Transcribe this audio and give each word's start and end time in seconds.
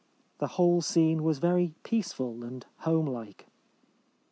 The 0.39 0.47
whole 0.57 0.81
scene 0.81 1.21
was 1.21 1.37
very 1.37 1.75
peaceful 1.83 2.43
and 2.43 2.65
homelike. 2.77 3.45